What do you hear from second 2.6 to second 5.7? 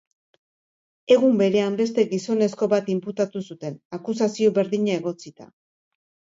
bat inputatu zuten, akusazio berdina egotzita.